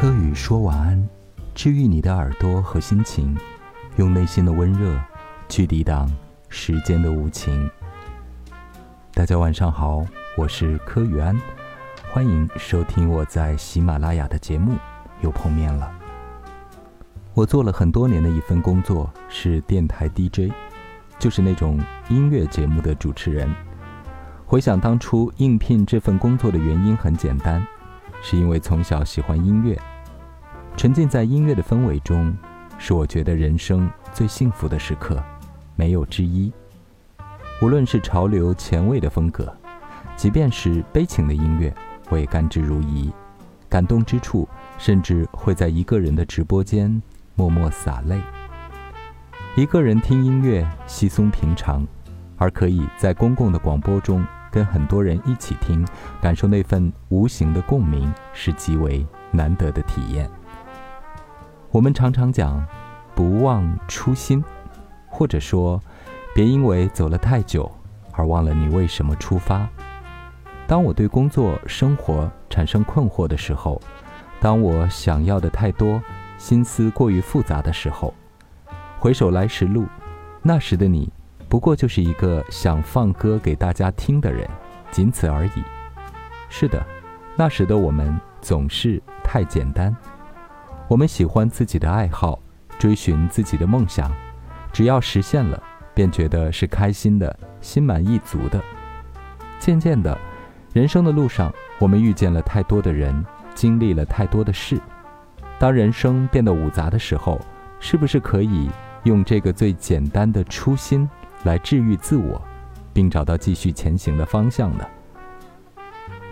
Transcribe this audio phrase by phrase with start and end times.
[0.00, 1.08] 柯宇说晚安，
[1.54, 3.36] 治愈你的耳朵和心情，
[3.96, 4.98] 用内心的温热
[5.46, 6.10] 去抵挡
[6.48, 7.70] 时间的无情。
[9.12, 10.02] 大家晚上好，
[10.38, 11.38] 我是柯宇安，
[12.10, 14.72] 欢迎收听我在喜马拉雅的节目，
[15.20, 15.92] 又碰面了。
[17.34, 20.50] 我做了很多年的一份工作是电台 DJ，
[21.18, 21.78] 就是那种
[22.08, 23.54] 音乐节目的主持人。
[24.46, 27.62] 回想当初应聘这份工作的原因很简单。
[28.22, 29.80] 是因为从小喜欢音乐，
[30.80, 32.34] 沉浸在音乐的氛围中，
[32.78, 35.22] 是我觉得人生最幸福的时刻，
[35.76, 36.50] 没有之一。
[37.60, 39.54] 无论是潮流前卫的风格，
[40.16, 41.70] 即便是悲情的音乐，
[42.08, 43.12] 我也甘之如饴。
[43.68, 44.48] 感动之处，
[44.78, 47.02] 甚至会在一个人的直播间
[47.34, 48.18] 默默洒泪。
[49.56, 51.86] 一个人听音乐稀松平常，
[52.38, 54.24] 而可以在公共的广播中。
[54.50, 55.86] 跟很多人一起听，
[56.22, 60.28] 感受那份无形的共鸣，是极为难得的体验。
[61.72, 62.66] 我们常常讲
[63.14, 64.44] “不忘初心”，
[65.08, 65.80] 或者说
[66.34, 67.70] “别因为走了太久
[68.10, 69.68] 而忘了你为什么出发”。
[70.66, 73.80] 当我对工作、生活产生困惑的时候，
[74.40, 76.02] 当我想要的太多，
[76.38, 78.12] 心思过于复杂的时候，
[78.98, 79.86] 回首来时路，
[80.42, 81.08] 那时的你。
[81.48, 84.48] 不过就是一个想放歌给大家听的人，
[84.90, 85.62] 仅此而已。
[86.48, 86.84] 是的，
[87.36, 89.94] 那时的我们总是太简单。
[90.90, 92.36] 我们喜欢自己的爱好，
[92.76, 94.10] 追寻自己的梦想，
[94.72, 95.62] 只要实现了，
[95.94, 98.60] 便觉得是开心的，心满意足的。
[99.60, 100.18] 渐渐的，
[100.72, 103.24] 人生的路上，我们遇见了太多的人，
[103.54, 104.80] 经历了太多的事。
[105.60, 107.40] 当人生变得五杂的时候，
[107.78, 108.68] 是不是可以
[109.04, 111.08] 用这个最简单的初心？
[111.44, 112.42] 来治愈自我，
[112.92, 114.84] 并找到继续前行的方向呢？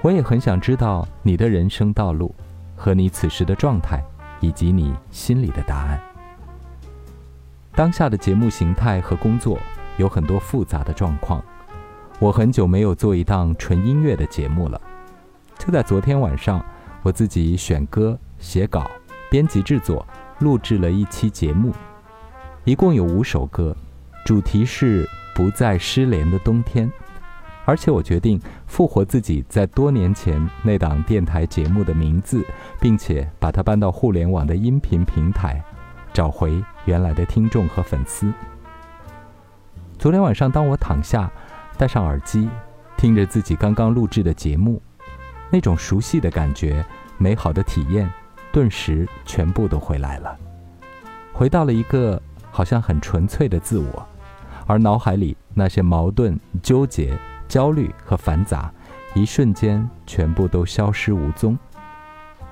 [0.03, 2.35] 我也很想知道你的人生道路，
[2.75, 4.03] 和你此时的状态，
[4.41, 6.01] 以及你心里的答案。
[7.75, 9.59] 当下的节目形态和工作
[9.99, 11.43] 有很多复杂的状况，
[12.19, 14.81] 我很久没有做一档纯音乐的节目了。
[15.59, 16.65] 就在昨天晚上，
[17.03, 18.91] 我自己选歌、写稿、
[19.31, 20.05] 编辑制作、
[20.41, 21.73] 录制了一期节目，
[22.65, 23.77] 一共有五首歌。
[24.25, 26.91] 主题是不再失联的冬天，
[27.69, 32.43] 而且我决定复活自己在多年前那档电台节目的名字，
[32.81, 35.63] 并且把它搬到互联网的音频平台，
[36.11, 38.33] 找回原来的听众和粉丝。
[39.99, 41.31] 昨天晚上，当我躺下，
[41.77, 42.49] 戴上耳机，
[42.97, 44.81] 听着自己刚刚录制的节目，
[45.51, 46.83] 那种熟悉的感觉、
[47.19, 48.11] 美好的体验，
[48.51, 50.35] 顿时全部都回来了，
[51.35, 52.19] 回到了一个
[52.51, 54.09] 好像很纯粹的自我。
[54.67, 57.15] 而脑海里那些矛盾、纠结、
[57.49, 58.71] 焦虑和繁杂，
[59.15, 61.59] 一瞬间全部都消失无踪。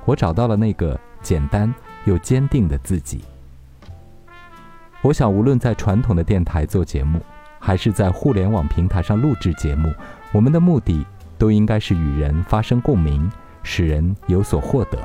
[0.05, 1.73] 我找到了那个简单
[2.05, 3.23] 又坚定的自己。
[5.03, 7.21] 我想，无论在传统的电台做节目，
[7.61, 9.93] 还是在互联网平台上录制节目，
[10.33, 13.31] 我们的目的都应该是与人发生共鸣，
[13.63, 14.99] 使人有所获得。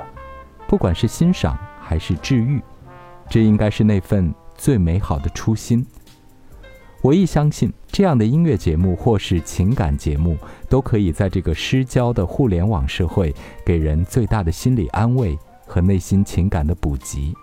[0.68, 2.62] 不管是欣赏还是治愈，
[3.30, 5.86] 这应该是那份最美好的初心。
[7.02, 10.38] 我亦相信，这样的音乐节目或是情感节目，
[10.70, 13.34] 都可以在这个失焦的互联网社会，
[13.66, 15.36] 给人最大的心理安慰
[15.66, 17.34] 和内心情感的补给。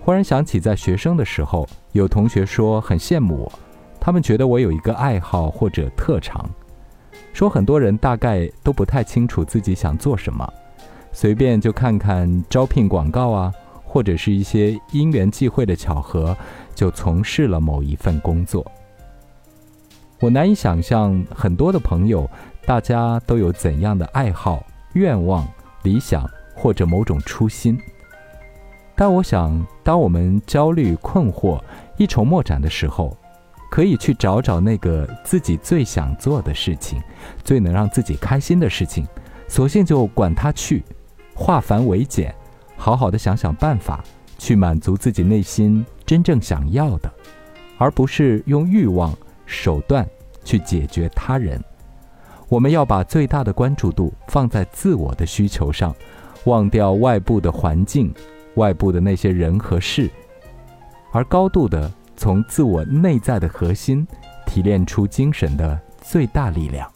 [0.00, 3.52] 忽然想起，在学生的时候，有同学说很羡慕我，
[3.98, 6.46] 他们觉得我有一个爱好或者特长，
[7.32, 10.46] 说很多人大概都不太清楚自己想做什么，
[11.10, 13.50] 随便就看看招聘广告啊。
[13.86, 16.36] 或者是一些因缘际会的巧合，
[16.74, 18.64] 就从事了某一份工作。
[20.20, 22.28] 我难以想象很多的朋友，
[22.64, 24.64] 大家都有怎样的爱好、
[24.94, 25.46] 愿望、
[25.82, 27.78] 理想或者某种初心。
[28.96, 31.60] 但我想，当我们焦虑、困惑、
[31.96, 33.16] 一筹莫展的时候，
[33.70, 37.02] 可以去找找那个自己最想做的事情，
[37.42, 39.04] 最能让自己开心的事情，
[39.48, 40.84] 索性就管它去，
[41.34, 42.32] 化繁为简。
[42.76, 44.02] 好好的想想办法，
[44.38, 47.12] 去满足自己内心真正想要的，
[47.78, 49.16] 而不是用欲望
[49.46, 50.08] 手段
[50.44, 51.62] 去解决他人。
[52.48, 55.94] 我们要把最大的关注度放在自我的需求上，
[56.44, 58.12] 忘掉外部的环境、
[58.56, 60.10] 外部的那些人和事，
[61.12, 64.06] 而高度的从自我内在的核心
[64.46, 66.90] 提炼出精神的最大力量。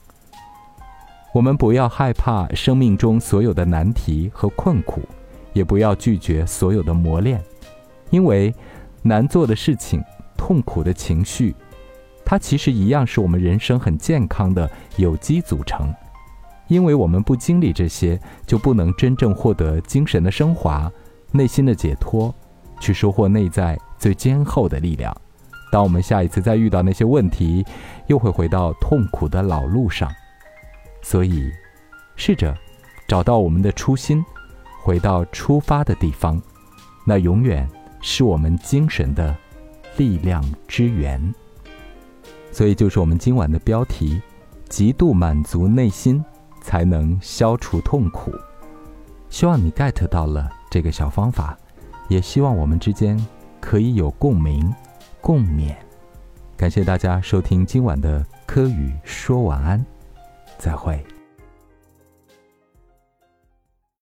[1.32, 5.02] 我们不要害怕生命中所有的难题和困苦。
[5.54, 7.42] 也不要拒绝所有的磨练，
[8.10, 8.54] 因为
[9.08, 10.04] 难做的事情、
[10.36, 11.56] 痛苦的情绪，
[12.24, 15.92] 它其实一样是我们人生很健康的有机组成。
[16.68, 20.92] 因为我们不经历这些，就不能真正获得精神的升华、
[21.32, 22.32] 内心的解脱，
[22.78, 25.16] 去收获内在最坚厚的力量。
[25.72, 27.64] 当我们下一次再遇到那些问题，
[28.06, 30.10] 又会回到痛苦的老路上。
[31.00, 31.50] 所以，
[32.16, 32.54] 试着
[33.06, 34.22] 找到我们的初心，
[34.82, 36.38] 回到出发的地方，
[37.06, 37.66] 那永远
[38.00, 39.36] 是我们精神的
[39.96, 41.34] 力量之源。
[42.50, 44.20] 所以，就是我们今晚的标题：
[44.68, 46.24] 极度满足内心，
[46.62, 48.32] 才能消除痛苦。
[49.28, 51.56] 希望你 get 到了这个小方法，
[52.08, 53.18] 也希望我们之间
[53.60, 54.72] 可以有共鸣。
[55.20, 55.74] 共勉，
[56.56, 59.84] 感谢大家收听今晚的科语说晚安，
[60.56, 61.17] 再会。